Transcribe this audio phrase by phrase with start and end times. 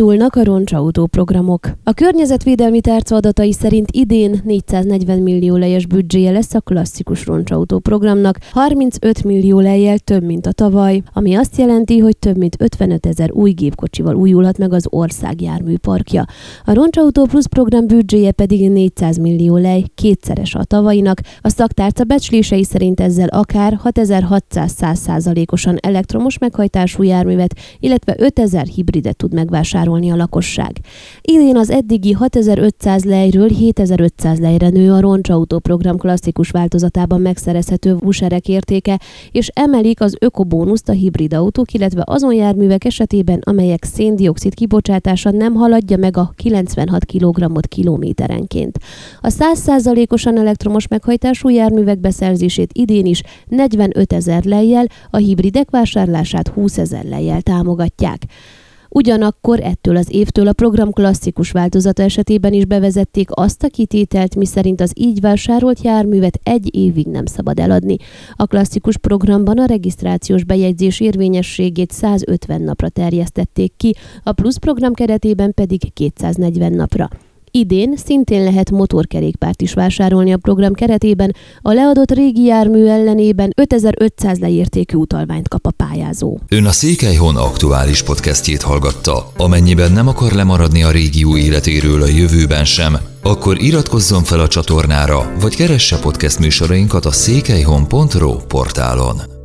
[0.00, 1.68] Indulnak a roncsautó programok.
[1.84, 8.38] A környezetvédelmi tárca adatai szerint idén 440 millió lejes büdzséje lesz a klasszikus roncsautó programnak,
[8.52, 13.32] 35 millió lejjel több, mint a tavaly, ami azt jelenti, hogy több mint 55 ezer
[13.32, 16.24] új gépkocsival újulhat meg az ország járműparkja.
[16.64, 21.20] A roncsautó plusz program büdzséje pedig 400 millió lej, kétszeres a tavalyinak.
[21.40, 29.34] A szaktárca becslései szerint ezzel akár 6600 százalékosan elektromos meghajtású járművet, illetve 5000 hibridet tud
[29.34, 30.78] megvásárolni a lakosság.
[31.20, 38.48] Idén az eddigi 6500 lejről 7500 lejre nő a roncsautó program klasszikus változatában megszerezhető vuserek
[38.48, 45.30] értéke, és emelik az ökobónuszt a hibrid autók, illetve azon járművek esetében, amelyek széndiokszid kibocsátása
[45.30, 48.78] nem haladja meg a 96 kg kilométerenként.
[49.20, 56.78] A 100%-osan elektromos meghajtású járművek beszerzését idén is 45 ezer lejjel, a hibridek vásárlását 20
[56.78, 58.22] ezer lejjel támogatják.
[58.92, 64.80] Ugyanakkor ettől az évtől a program klasszikus változata esetében is bevezették azt a kitételt, miszerint
[64.80, 67.96] az így vásárolt járművet egy évig nem szabad eladni.
[68.36, 75.54] A klasszikus programban a regisztrációs bejegyzés érvényességét 150 napra terjesztették ki, a plusz program keretében
[75.54, 77.08] pedig 240 napra.
[77.50, 84.38] Idén szintén lehet motorkerékpárt is vásárolni a program keretében, a leadott régi jármű ellenében 5500
[84.38, 86.38] leértékű utalványt kap a pályázó.
[86.48, 89.32] Ön a Székelyhon aktuális podcastjét hallgatta.
[89.36, 95.32] Amennyiben nem akar lemaradni a régió életéről a jövőben sem, akkor iratkozzon fel a csatornára,
[95.40, 99.39] vagy keresse podcast műsorainkat a székelyhon.pro portálon.